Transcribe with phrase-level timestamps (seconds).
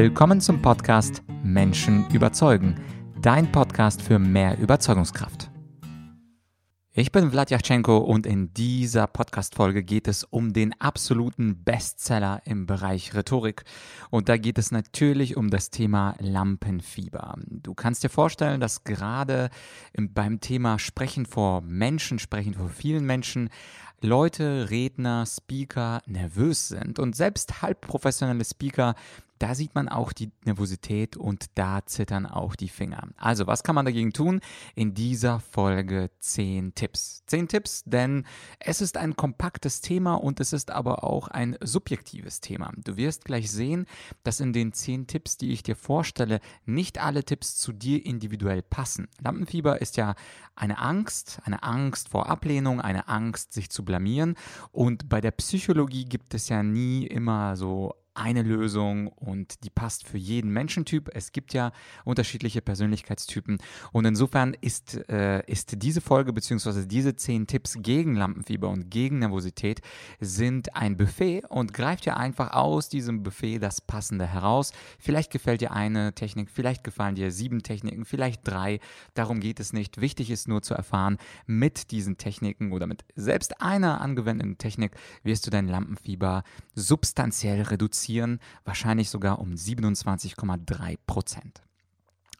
[0.00, 2.76] Willkommen zum Podcast Menschen überzeugen,
[3.20, 5.50] dein Podcast für mehr Überzeugungskraft.
[6.92, 13.12] Ich bin Vladyachenko und in dieser Podcast-Folge geht es um den absoluten Bestseller im Bereich
[13.12, 13.64] Rhetorik.
[14.10, 17.34] Und da geht es natürlich um das Thema Lampenfieber.
[17.48, 19.50] Du kannst dir vorstellen, dass gerade
[19.96, 23.50] beim Thema Sprechen vor Menschen, Sprechen vor vielen Menschen,
[24.00, 28.94] Leute, Redner, Speaker nervös sind und selbst halbprofessionelle Speaker
[29.38, 33.08] da sieht man auch die Nervosität und da zittern auch die Finger.
[33.16, 34.40] Also, was kann man dagegen tun?
[34.74, 37.22] In dieser Folge 10 Tipps.
[37.26, 38.24] 10 Tipps, denn
[38.58, 42.72] es ist ein kompaktes Thema und es ist aber auch ein subjektives Thema.
[42.84, 43.86] Du wirst gleich sehen,
[44.22, 48.62] dass in den 10 Tipps, die ich dir vorstelle, nicht alle Tipps zu dir individuell
[48.62, 49.08] passen.
[49.20, 50.14] Lampenfieber ist ja
[50.54, 54.34] eine Angst, eine Angst vor Ablehnung, eine Angst, sich zu blamieren.
[54.72, 60.06] Und bei der Psychologie gibt es ja nie immer so eine Lösung und die passt
[60.06, 61.08] für jeden Menschentyp.
[61.14, 61.72] Es gibt ja
[62.04, 63.58] unterschiedliche Persönlichkeitstypen
[63.92, 66.86] und insofern ist, äh, ist diese Folge bzw.
[66.86, 69.80] diese zehn Tipps gegen Lampenfieber und gegen Nervosität
[70.20, 74.72] sind ein Buffet und greift ja einfach aus diesem Buffet das Passende heraus.
[74.98, 78.80] Vielleicht gefällt dir eine Technik, vielleicht gefallen dir sieben Techniken, vielleicht drei.
[79.14, 80.00] Darum geht es nicht.
[80.00, 85.46] Wichtig ist nur zu erfahren, mit diesen Techniken oder mit selbst einer angewendeten Technik wirst
[85.46, 86.42] du dein Lampenfieber
[86.74, 91.62] substanziell reduzieren reduzieren, wahrscheinlich sogar um 27,3 Prozent.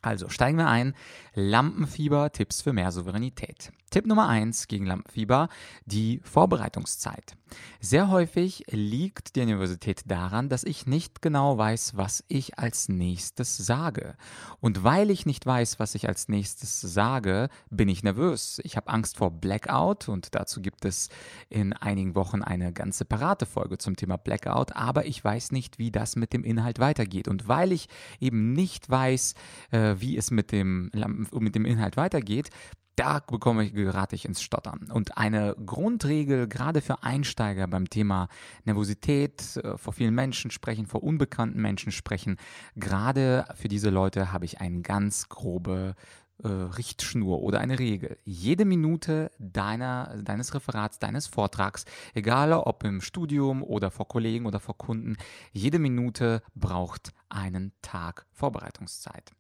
[0.01, 0.95] Also steigen wir ein.
[1.35, 3.73] Lampenfieber, Tipps für mehr Souveränität.
[3.91, 5.49] Tipp Nummer 1 gegen Lampenfieber,
[5.87, 7.37] die Vorbereitungszeit.
[7.81, 13.57] Sehr häufig liegt die Nervosität daran, dass ich nicht genau weiß, was ich als nächstes
[13.57, 14.17] sage.
[14.61, 18.61] Und weil ich nicht weiß, was ich als nächstes sage, bin ich nervös.
[18.65, 21.09] Ich habe Angst vor Blackout und dazu gibt es
[21.49, 25.91] in einigen Wochen eine ganz separate Folge zum Thema Blackout, aber ich weiß nicht, wie
[25.91, 27.29] das mit dem Inhalt weitergeht.
[27.29, 27.89] Und weil ich
[28.21, 29.35] eben nicht weiß,
[29.71, 30.91] äh, wie es mit dem,
[31.33, 32.51] mit dem Inhalt weitergeht,
[32.98, 34.91] da bekomme ich, gerate ich ins Stottern.
[34.92, 38.28] Und eine Grundregel, gerade für Einsteiger beim Thema
[38.64, 42.36] Nervosität, äh, vor vielen Menschen sprechen, vor unbekannten Menschen sprechen,
[42.75, 45.94] gerade für diese Leute habe ich eine ganz grobe
[46.42, 48.19] äh, Richtschnur oder eine Regel.
[48.25, 51.84] Jede Minute deiner, deines Referats, deines Vortrags,
[52.15, 55.16] egal ob im Studium oder vor Kollegen oder vor Kunden,
[55.53, 59.33] jede Minute braucht einen Tag Vorbereitungszeit.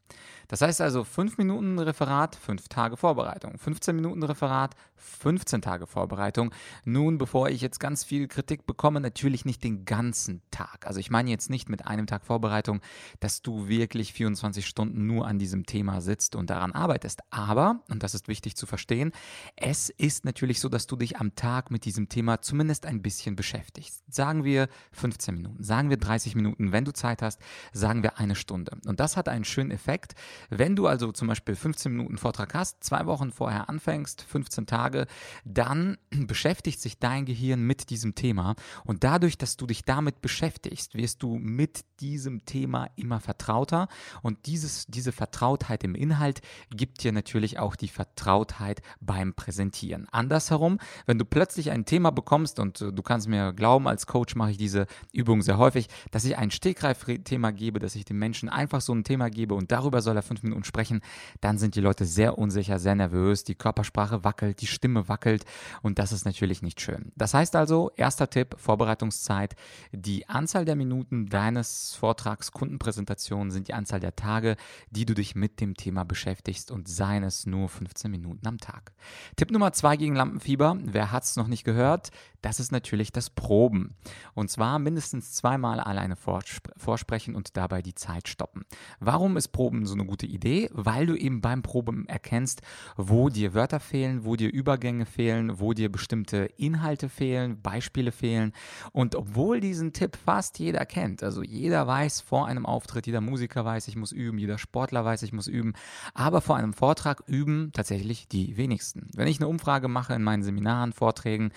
[0.48, 3.58] Das heißt also 5 Minuten Referat, 5 Tage Vorbereitung.
[3.58, 6.52] 15 Minuten Referat, 15 Tage Vorbereitung.
[6.84, 10.86] Nun, bevor ich jetzt ganz viel Kritik bekomme, natürlich nicht den ganzen Tag.
[10.86, 12.80] Also ich meine jetzt nicht mit einem Tag Vorbereitung,
[13.20, 17.20] dass du wirklich 24 Stunden nur an diesem Thema sitzt und daran arbeitest.
[17.30, 19.12] Aber, und das ist wichtig zu verstehen,
[19.56, 23.36] es ist natürlich so, dass du dich am Tag mit diesem Thema zumindest ein bisschen
[23.36, 24.02] beschäftigst.
[24.08, 27.40] Sagen wir 15 Minuten, sagen wir 30 Minuten, wenn du Zeit hast,
[27.78, 28.72] sagen wir eine Stunde.
[28.86, 30.14] Und das hat einen schönen Effekt.
[30.50, 35.06] Wenn du also zum Beispiel 15 Minuten Vortrag hast, zwei Wochen vorher anfängst, 15 Tage,
[35.44, 38.54] dann beschäftigt sich dein Gehirn mit diesem Thema.
[38.84, 43.88] Und dadurch, dass du dich damit beschäftigst, wirst du mit diesem Thema immer vertrauter.
[44.22, 46.40] Und dieses, diese Vertrautheit im Inhalt
[46.70, 50.08] gibt dir natürlich auch die Vertrautheit beim Präsentieren.
[50.10, 54.52] Andersherum, wenn du plötzlich ein Thema bekommst, und du kannst mir glauben, als Coach mache
[54.52, 58.48] ich diese Übung sehr häufig, dass ich ein Stegreif-Thema gebe, gebe, dass ich dem Menschen
[58.48, 61.02] einfach so ein Thema gebe und darüber soll er fünf Minuten sprechen,
[61.42, 65.44] dann sind die Leute sehr unsicher, sehr nervös, die Körpersprache wackelt, die Stimme wackelt
[65.82, 67.12] und das ist natürlich nicht schön.
[67.14, 69.54] Das heißt also, erster Tipp, Vorbereitungszeit,
[69.92, 74.56] die Anzahl der Minuten deines Vortrags, Kundenpräsentationen sind die Anzahl der Tage,
[74.90, 78.92] die du dich mit dem Thema beschäftigst und seien es nur 15 Minuten am Tag.
[79.36, 82.12] Tipp Nummer zwei gegen Lampenfieber, wer hat es noch nicht gehört?
[82.40, 83.94] Das ist natürlich das Proben.
[84.34, 88.64] Und zwar mindestens zweimal alleine vorsprechen und dabei die Zeit stoppen.
[89.00, 90.70] Warum ist Proben so eine gute Idee?
[90.72, 92.62] Weil du eben beim Proben erkennst,
[92.96, 98.52] wo dir Wörter fehlen, wo dir Übergänge fehlen, wo dir bestimmte Inhalte fehlen, Beispiele fehlen.
[98.92, 103.64] Und obwohl diesen Tipp fast jeder kennt, also jeder weiß vor einem Auftritt, jeder Musiker
[103.64, 105.74] weiß, ich muss üben, jeder Sportler weiß, ich muss üben,
[106.14, 109.08] aber vor einem Vortrag üben tatsächlich die wenigsten.
[109.14, 111.50] Wenn ich eine Umfrage mache in meinen Seminaren, Vorträgen,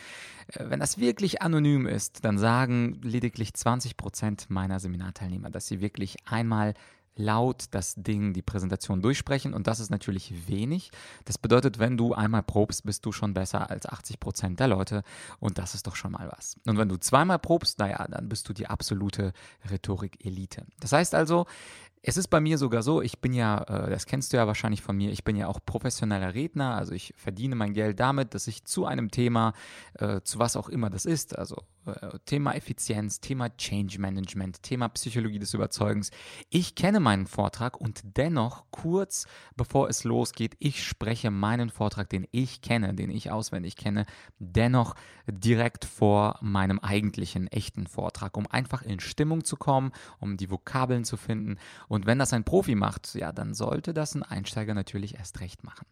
[0.47, 5.81] äh, wenn das wirklich anonym ist, dann sagen lediglich 20 Prozent meiner Seminarteilnehmer, dass sie
[5.81, 5.90] wirklich
[6.25, 6.73] einmal
[7.15, 10.91] laut das Ding, die Präsentation durchsprechen und das ist natürlich wenig.
[11.25, 15.03] Das bedeutet, wenn du einmal probst, bist du schon besser als 80 Prozent der Leute
[15.39, 16.55] und das ist doch schon mal was.
[16.65, 19.33] Und wenn du zweimal probst, naja, dann bist du die absolute
[19.69, 20.65] Rhetorik-Elite.
[20.79, 21.45] Das heißt also,
[22.03, 24.81] Es ist bei mir sogar so, ich bin ja, äh, das kennst du ja wahrscheinlich
[24.81, 28.47] von mir, ich bin ja auch professioneller Redner, also ich verdiene mein Geld damit, dass
[28.47, 29.53] ich zu einem Thema,
[29.93, 34.89] äh, zu was auch immer das ist, also äh, Thema Effizienz, Thema Change Management, Thema
[34.89, 36.11] Psychologie des Überzeugens,
[36.49, 42.27] ich kenne meinen Vortrag und dennoch kurz bevor es losgeht, ich spreche meinen Vortrag, den
[42.31, 44.05] ich kenne, den ich auswendig kenne,
[44.39, 44.95] dennoch
[45.27, 51.03] direkt vor meinem eigentlichen echten Vortrag, um einfach in Stimmung zu kommen, um die Vokabeln
[51.03, 51.57] zu finden
[51.91, 55.65] und wenn das ein Profi macht, ja, dann sollte das ein Einsteiger natürlich erst recht
[55.65, 55.85] machen.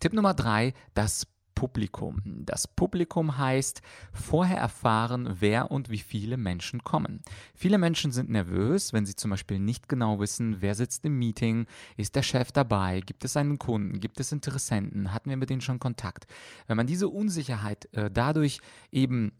[0.00, 2.22] Tipp Nummer drei, das Publikum.
[2.24, 3.82] Das Publikum heißt
[4.14, 7.20] vorher erfahren, wer und wie viele Menschen kommen.
[7.54, 11.66] Viele Menschen sind nervös, wenn sie zum Beispiel nicht genau wissen, wer sitzt im Meeting,
[11.98, 15.60] ist der Chef dabei, gibt es einen Kunden, gibt es Interessenten, hatten wir mit denen
[15.60, 16.26] schon Kontakt.
[16.66, 18.60] Wenn man diese Unsicherheit äh, dadurch
[18.90, 19.32] eben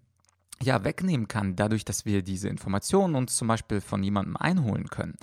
[0.62, 5.17] ja, wegnehmen kann, dadurch, dass wir diese Informationen uns zum Beispiel von jemandem einholen können,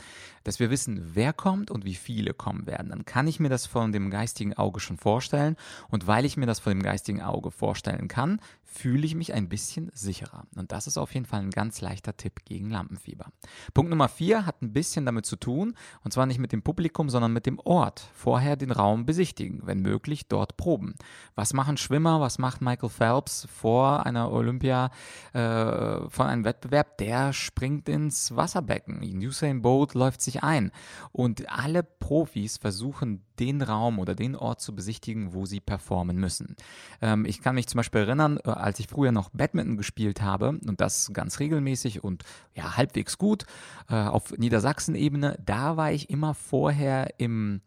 [0.44, 3.66] dass wir wissen, wer kommt und wie viele kommen werden, dann kann ich mir das
[3.66, 5.56] von dem geistigen Auge schon vorstellen.
[5.90, 8.40] Und weil ich mir das von dem geistigen Auge vorstellen kann,
[8.71, 10.45] fühle ich mich ein bisschen sicherer.
[10.56, 13.27] Und das ist auf jeden Fall ein ganz leichter Tipp gegen Lampenfieber.
[13.74, 17.10] Punkt Nummer vier hat ein bisschen damit zu tun, und zwar nicht mit dem Publikum,
[17.10, 18.10] sondern mit dem Ort.
[18.13, 20.95] Vorher den Raum besichtigen, wenn möglich dort proben.
[21.36, 24.92] Was machen Schwimmer, was macht Michael Phelps vor einer Olympia?
[25.33, 29.01] äh, von einem Wettbewerb, der springt ins Wasserbecken.
[29.01, 30.71] Usain Bolt läuft sich ein.
[31.12, 36.56] Und alle Profis versuchen, den Raum oder den Ort zu besichtigen, wo sie performen müssen.
[37.02, 40.60] Ähm, ich kann mich zum Beispiel erinnern, äh, als ich früher noch Badminton gespielt habe
[40.68, 42.24] und das ganz regelmäßig und
[42.56, 43.46] ja, halbwegs gut
[43.90, 47.62] äh, auf Niedersachsen-Ebene, da war ich immer vorher im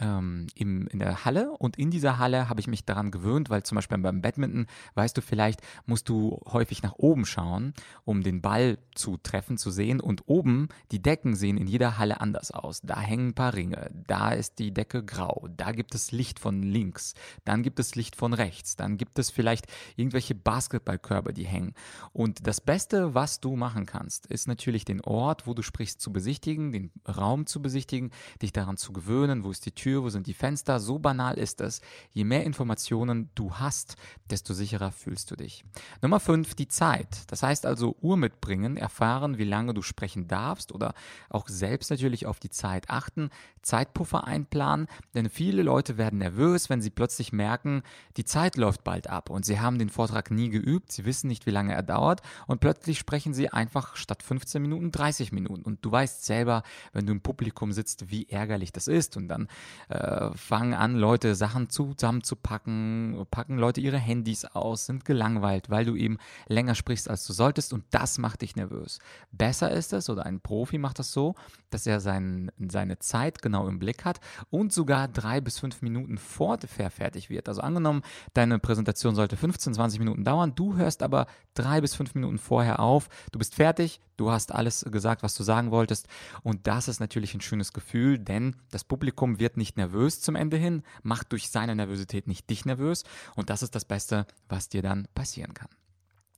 [0.00, 3.62] ähm, im, in der Halle und in dieser Halle habe ich mich daran gewöhnt, weil
[3.62, 7.74] zum Beispiel beim Badminton, weißt du vielleicht, musst du häufig nach oben schauen,
[8.04, 12.20] um den Ball zu treffen, zu sehen und oben, die Decken sehen in jeder Halle
[12.20, 12.80] anders aus.
[12.82, 16.62] Da hängen ein paar Ringe, da ist die Decke grau, da gibt es Licht von
[16.62, 17.14] links,
[17.44, 19.66] dann gibt es Licht von rechts, dann gibt es vielleicht
[19.96, 21.74] irgendwelche Basketballkörbe, die hängen.
[22.12, 26.12] Und das Beste, was du machen kannst, ist natürlich den Ort, wo du sprichst, zu
[26.12, 28.10] besichtigen, den Raum zu besichtigen,
[28.42, 30.80] dich daran zu gewöhnen, wo ist die Tür, Tür, wo sind die Fenster.
[30.80, 31.82] So banal ist es.
[32.10, 33.96] Je mehr Informationen du hast,
[34.30, 35.62] desto sicherer fühlst du dich.
[36.00, 37.08] Nummer 5, die Zeit.
[37.26, 40.94] Das heißt also Uhr mitbringen, erfahren, wie lange du sprechen darfst oder
[41.28, 43.28] auch selbst natürlich auf die Zeit achten,
[43.60, 47.82] Zeitpuffer einplanen, denn viele Leute werden nervös, wenn sie plötzlich merken,
[48.16, 51.46] die Zeit läuft bald ab und sie haben den Vortrag nie geübt, sie wissen nicht,
[51.46, 55.84] wie lange er dauert und plötzlich sprechen sie einfach statt 15 Minuten 30 Minuten und
[55.84, 59.48] du weißt selber, wenn du im Publikum sitzt, wie ärgerlich das ist und dann
[59.88, 65.96] äh, fangen an, Leute Sachen zusammenzupacken, packen Leute ihre Handys aus, sind gelangweilt, weil du
[65.96, 66.18] eben
[66.48, 68.98] länger sprichst, als du solltest und das macht dich nervös.
[69.32, 71.34] Besser ist es, oder ein Profi macht das so,
[71.70, 76.18] dass er sein, seine Zeit genau im Blick hat und sogar drei bis fünf Minuten
[76.18, 77.48] vor fertig wird.
[77.48, 82.14] Also angenommen, deine Präsentation sollte 15, 20 Minuten dauern, du hörst aber drei bis fünf
[82.14, 86.08] Minuten vorher auf, du bist fertig, du hast alles gesagt, was du sagen wolltest
[86.42, 90.56] und das ist natürlich ein schönes Gefühl, denn das Publikum wird nicht nervös zum Ende
[90.56, 94.82] hin, macht durch seine Nervosität nicht dich nervös und das ist das Beste, was dir
[94.82, 95.68] dann passieren kann.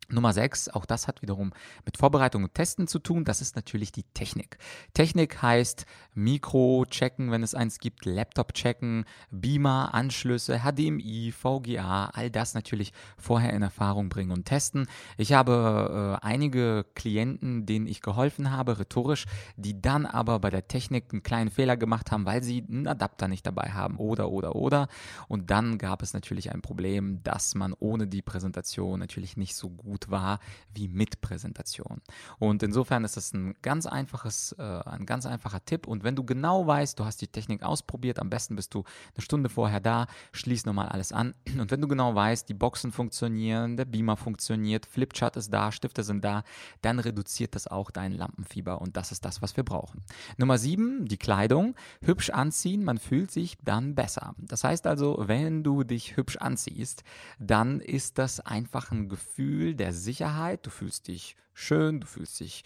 [0.08, 1.52] Nummer 6, auch das hat wiederum
[1.84, 4.58] mit Vorbereitung und Testen zu tun, das ist natürlich die Technik.
[4.94, 12.30] Technik heißt Mikro checken, wenn es eins gibt, Laptop checken, Beamer, Anschlüsse, HDMI, VGA, all
[12.30, 14.86] das natürlich vorher in Erfahrung bringen und testen.
[15.16, 19.26] Ich habe äh, einige Klienten, denen ich geholfen habe, rhetorisch,
[19.56, 23.28] die dann aber bei der Technik einen kleinen Fehler gemacht haben, weil sie einen Adapter
[23.28, 24.88] nicht dabei haben oder oder oder.
[25.28, 29.70] Und dann gab es natürlich ein Problem, dass man ohne die Präsentation natürlich nicht so
[29.70, 30.40] gut gut war
[30.74, 32.02] wie mit Präsentation.
[32.38, 35.86] Und insofern ist das ein ganz einfaches, äh, ein ganz einfacher Tipp.
[35.86, 38.84] Und wenn du genau weißt, du hast die Technik ausprobiert, am besten bist du
[39.14, 41.34] eine Stunde vorher da, schließ nochmal alles an.
[41.58, 46.02] Und wenn du genau weißt, die Boxen funktionieren, der Beamer funktioniert, Flipchart ist da, Stifte
[46.02, 46.42] sind da,
[46.82, 48.82] dann reduziert das auch dein Lampenfieber.
[48.82, 50.02] Und das ist das, was wir brauchen.
[50.36, 51.74] Nummer sieben, die Kleidung.
[52.02, 54.34] Hübsch anziehen, man fühlt sich dann besser.
[54.36, 57.02] Das heißt also, wenn du dich hübsch anziehst,
[57.38, 62.38] dann ist das einfach ein Gefühl der der Sicherheit, du fühlst dich schön, du fühlst
[62.40, 62.64] dich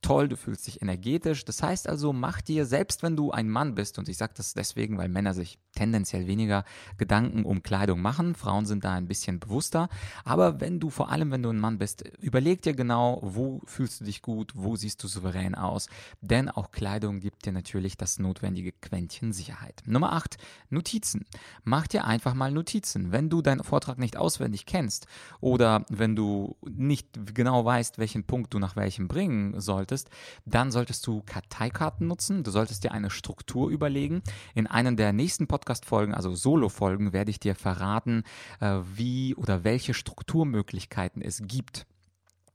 [0.00, 1.44] toll, du fühlst dich energetisch.
[1.44, 4.54] Das heißt also, mach dir, selbst wenn du ein Mann bist, und ich sage das
[4.54, 6.64] deswegen, weil Männer sich tendenziell weniger
[6.96, 9.88] Gedanken um Kleidung machen, Frauen sind da ein bisschen bewusster,
[10.24, 14.00] aber wenn du, vor allem wenn du ein Mann bist, überleg dir genau, wo fühlst
[14.00, 15.88] du dich gut, wo siehst du souverän aus,
[16.20, 19.82] denn auch Kleidung gibt dir natürlich das notwendige Quäntchen Sicherheit.
[19.84, 20.36] Nummer 8,
[20.70, 21.26] Notizen.
[21.64, 23.12] Mach dir einfach mal Notizen.
[23.12, 25.06] Wenn du deinen Vortrag nicht auswendig kennst
[25.40, 30.08] oder wenn du nicht genau weißt, welchen Punkt du nach welchem bringen solltest,
[30.46, 32.44] dann solltest du Karteikarten nutzen.
[32.44, 34.22] Du solltest dir eine Struktur überlegen.
[34.54, 38.22] In einer der nächsten Podcast-Folgen, also Solo-Folgen, werde ich dir verraten,
[38.60, 41.86] äh, wie oder welche Strukturmöglichkeiten es gibt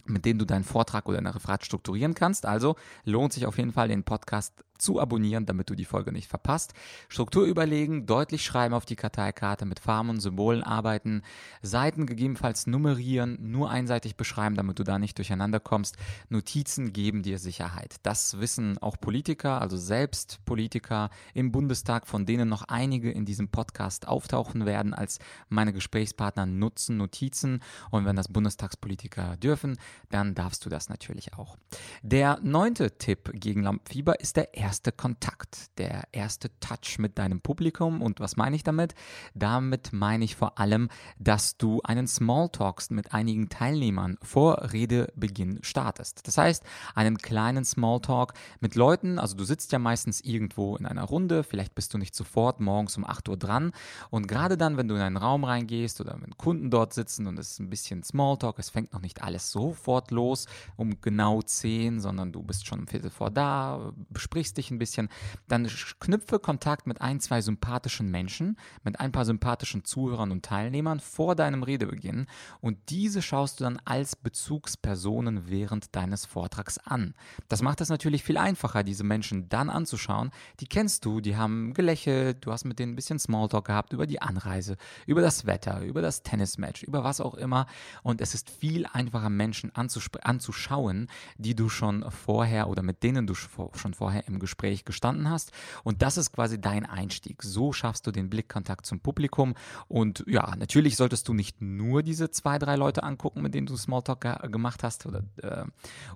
[0.05, 2.45] mit denen du deinen Vortrag oder dein Referat strukturieren kannst.
[2.45, 2.75] Also
[3.05, 6.73] lohnt sich auf jeden Fall, den Podcast zu abonnieren, damit du die Folge nicht verpasst.
[7.07, 11.21] Struktur überlegen, deutlich schreiben auf die Karteikarte, mit Farben und Symbolen arbeiten,
[11.61, 15.97] Seiten gegebenenfalls nummerieren, nur einseitig beschreiben, damit du da nicht durcheinander kommst.
[16.29, 17.95] Notizen geben dir Sicherheit.
[18.03, 23.49] Das wissen auch Politiker, also selbst Politiker im Bundestag, von denen noch einige in diesem
[23.49, 27.61] Podcast auftauchen werden als meine Gesprächspartner, nutzen Notizen.
[27.91, 29.77] Und wenn das Bundestagspolitiker dürfen,
[30.09, 31.57] dann darfst du das natürlich auch.
[32.01, 38.01] Der neunte Tipp gegen Lampenfieber ist der erste Kontakt, der erste Touch mit deinem Publikum.
[38.01, 38.95] Und was meine ich damit?
[39.33, 40.87] Damit meine ich vor allem,
[41.19, 46.25] dass du einen Smalltalk mit einigen Teilnehmern vor Redebeginn startest.
[46.27, 46.63] Das heißt,
[46.95, 51.75] einen kleinen Smalltalk mit Leuten, also du sitzt ja meistens irgendwo in einer Runde, vielleicht
[51.75, 53.73] bist du nicht sofort morgens um 8 Uhr dran.
[54.11, 57.37] Und gerade dann, wenn du in einen Raum reingehst oder wenn Kunden dort sitzen und
[57.37, 61.99] es ist ein bisschen Smalltalk, es fängt noch nicht alles sofort los um genau 10,
[61.99, 65.09] sondern du bist schon um Viertel vor da, besprichst verliebst dich ein bisschen,
[65.47, 65.69] dann
[65.99, 71.35] knüpfe Kontakt mit ein, zwei sympathischen Menschen, mit ein paar sympathischen Zuhörern und Teilnehmern vor
[71.35, 72.27] deinem Redebeginn
[72.61, 77.13] und diese schaust du dann als Bezugspersonen während deines Vortrags an.
[77.47, 80.31] Das macht es natürlich viel einfacher, diese Menschen dann anzuschauen.
[80.59, 84.05] Die kennst du, die haben gelächelt, du hast mit denen ein bisschen Smalltalk gehabt über
[84.05, 87.65] die Anreise, über das Wetter, über das Tennismatch, über was auch immer
[88.03, 91.07] und es ist viel einfacher, Menschen anzuschauen,
[91.37, 95.51] die du schon vorher oder mit denen du schon vorher im Gespräch gestanden hast.
[95.83, 97.41] Und das ist quasi dein Einstieg.
[97.41, 99.55] So schaffst du den Blickkontakt zum Publikum.
[99.87, 103.77] Und ja, natürlich solltest du nicht nur diese zwei, drei Leute angucken, mit denen du
[103.77, 105.65] Smalltalk ge gemacht hast oder, äh,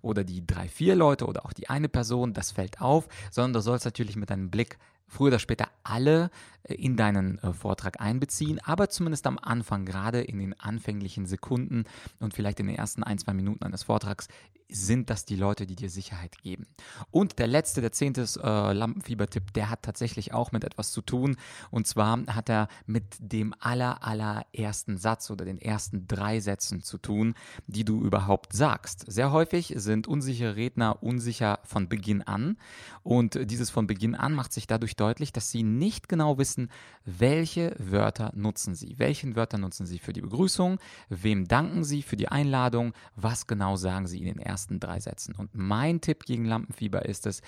[0.02, 2.34] oder die drei, vier Leute oder auch die eine Person.
[2.34, 4.78] Das fällt auf, sondern du sollst natürlich mit deinem Blick
[5.08, 6.30] früher oder später alle
[6.64, 11.86] äh, in deinen äh, Vortrag einbeziehen, aber zumindest am Anfang, gerade in den anfänglichen Sekunden
[12.20, 14.28] und vielleicht in den ersten ein, zwei Minuten eines Vortrags,
[14.70, 16.68] sind das die Leute, die dir Sicherheit geben.
[17.12, 21.38] Und der letzte, der zehnte äh, Lampenfieber-Tipp, der hat tatsächlich auch mit etwas zu tun.
[21.72, 26.98] Und zwar hat er mit dem aller, allerersten Satz oder den ersten drei Sätzen zu
[26.98, 27.36] tun,
[27.68, 29.06] die du überhaupt sagst.
[29.08, 32.58] Sehr häufig sind unsichere Redner unsicher von Beginn an.
[33.04, 36.70] Und dieses von Beginn an macht sich dadurch deutlich, dass sie nicht genau wissen,
[37.06, 39.00] welche Wörter nutzen sie.
[39.00, 40.80] Welchen Wörter nutzen sie für die Begrüßung?
[41.10, 42.94] Wem danken sie für die Einladung?
[43.16, 45.36] Was genau sagen sie in den ersten drei Sätzen?
[45.36, 47.42] Und mein Tipp gegen Lampenfieber ist es,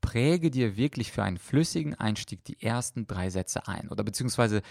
[0.00, 4.62] präge dir wirklich für einen flüssigen Einstieg die ersten drei Sätze ein oder beziehungsweise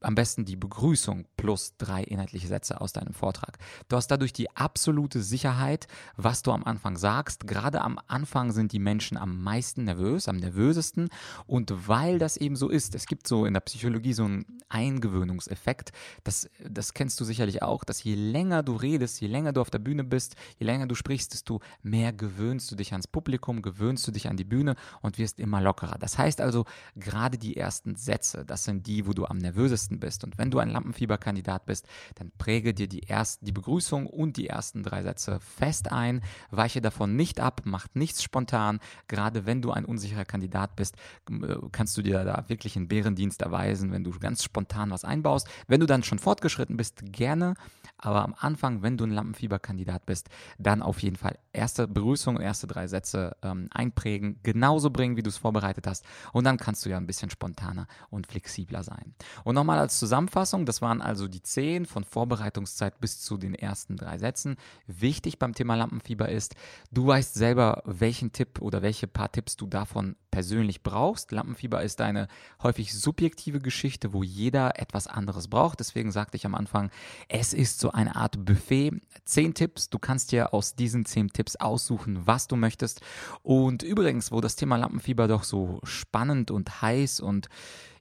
[0.00, 3.58] am besten die Begrüßung plus drei inhaltliche Sätze aus deinem Vortrag.
[3.88, 5.86] Du hast dadurch die absolute Sicherheit,
[6.16, 7.46] was du am Anfang sagst.
[7.46, 11.08] Gerade am Anfang sind die Menschen am meisten nervös, am nervösesten.
[11.46, 15.92] Und weil das eben so ist, es gibt so in der Psychologie so einen Eingewöhnungseffekt.
[16.24, 19.70] Das, das kennst du sicherlich auch, dass je länger du redest, je länger du auf
[19.70, 24.06] der Bühne bist, je länger du sprichst, desto mehr gewöhnst du dich ans Publikum, gewöhnst
[24.06, 25.98] du dich an die Bühne und wirst immer lockerer.
[25.98, 30.00] Das heißt also, gerade die ersten Sätze, das sind die, wo du am nervösesten nervösesten
[30.00, 30.24] bist.
[30.24, 34.48] Und wenn du ein Lampenfieberkandidat bist, dann präge dir die, erst, die Begrüßung und die
[34.48, 38.80] ersten drei Sätze fest ein, weiche davon nicht ab, mach nichts spontan.
[39.08, 40.96] Gerade wenn du ein unsicherer Kandidat bist,
[41.30, 45.48] äh, kannst du dir da wirklich einen Bärendienst erweisen, wenn du ganz spontan was einbaust.
[45.68, 47.54] Wenn du dann schon fortgeschritten bist, gerne.
[47.98, 50.28] Aber am Anfang, wenn du ein Lampenfieberkandidat bist,
[50.58, 55.30] dann auf jeden Fall erste Begrüßung, erste drei Sätze ähm, einprägen, genauso bringen, wie du
[55.30, 56.04] es vorbereitet hast.
[56.32, 59.14] Und dann kannst du ja ein bisschen spontaner und flexibler sein.
[59.44, 63.96] Und nochmal als Zusammenfassung, das waren also die zehn von Vorbereitungszeit bis zu den ersten
[63.96, 64.56] drei Sätzen.
[64.86, 66.54] Wichtig beim Thema Lampenfieber ist,
[66.90, 71.30] du weißt selber, welchen Tipp oder welche paar Tipps du davon persönlich brauchst.
[71.30, 72.26] Lampenfieber ist eine
[72.64, 75.78] häufig subjektive Geschichte, wo jeder etwas anderes braucht.
[75.78, 76.90] Deswegen sagte ich am Anfang,
[77.28, 78.90] es ist so eine Art Buffet.
[79.24, 83.02] Zehn Tipps, du kannst dir aus diesen zehn Tipps aussuchen, was du möchtest.
[83.44, 87.48] Und übrigens, wo das Thema Lampenfieber doch so spannend und heiß und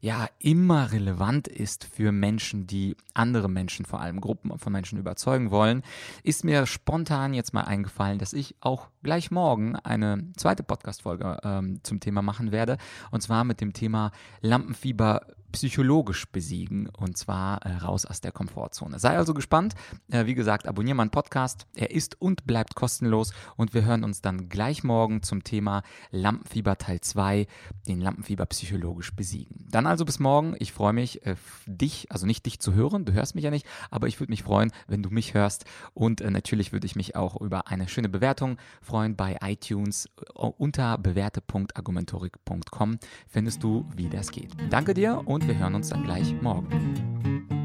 [0.01, 5.51] ja immer relevant ist für Menschen, die andere Menschen, vor allem Gruppen von Menschen überzeugen
[5.51, 5.84] wollen,
[6.24, 11.79] ist mir spontan jetzt mal eingefallen, dass ich auch gleich morgen eine zweite Podcast-Folge ähm,
[11.84, 12.77] zum Thema machen werde.
[13.12, 19.00] Und zwar mit dem Thema Lampenfieber psychologisch besiegen und zwar äh, raus aus der Komfortzone.
[19.00, 19.74] Sei also gespannt.
[20.10, 21.67] Äh, wie gesagt, abonniere meinen Podcast.
[21.75, 26.77] Er ist und bleibt kostenlos und wir hören uns dann gleich morgen zum Thema Lampenfieber
[26.77, 27.48] Teil 2,
[27.88, 29.67] den Lampenfieber psychologisch besiegen.
[29.70, 30.55] Dann also bis morgen.
[30.60, 33.65] Ich freue mich, äh, dich, also nicht dich zu hören, du hörst mich ja nicht,
[33.89, 37.15] aber ich würde mich freuen, wenn du mich hörst und äh, natürlich würde ich mich
[37.15, 44.31] auch über eine schöne Bewertung freuen bei iTunes äh, unter bewerte.argumentorik.com findest du, wie das
[44.31, 44.51] geht.
[44.70, 47.61] Danke dir und wir hören uns dann gleich morgen.